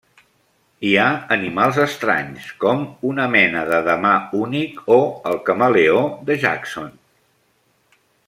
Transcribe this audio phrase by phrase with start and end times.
[0.87, 4.99] Hi ha animals estranys, com una mena de damà únic o
[5.33, 6.89] el camaleó de Jackson.